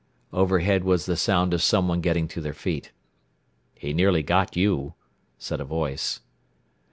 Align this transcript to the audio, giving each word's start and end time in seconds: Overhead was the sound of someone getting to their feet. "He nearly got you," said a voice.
Overhead 0.33 0.83
was 0.83 1.05
the 1.05 1.15
sound 1.15 1.53
of 1.53 1.61
someone 1.61 2.01
getting 2.01 2.27
to 2.29 2.41
their 2.41 2.55
feet. 2.55 2.91
"He 3.75 3.93
nearly 3.93 4.23
got 4.23 4.55
you," 4.55 4.95
said 5.37 5.61
a 5.61 5.63
voice. 5.63 6.21